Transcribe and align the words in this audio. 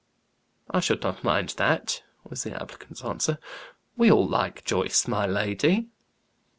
"I 0.71 0.79
should 0.79 1.03
not 1.03 1.23
mind 1.23 1.49
that," 1.57 2.01
was 2.23 2.41
the 2.41 2.59
applicant's 2.59 3.03
answer. 3.03 3.37
"We 3.95 4.11
all 4.11 4.27
like 4.27 4.65
Joyce, 4.65 5.07
my 5.07 5.27
lady." 5.27 5.89